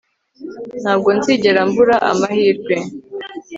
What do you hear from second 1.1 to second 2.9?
nzigera mbura amahirwe